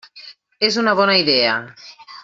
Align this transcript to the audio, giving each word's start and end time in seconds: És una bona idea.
És 0.69 0.79
una 0.85 0.95
bona 1.01 1.19
idea. 1.25 1.55